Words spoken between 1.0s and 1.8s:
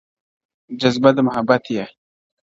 د مــحــبــــت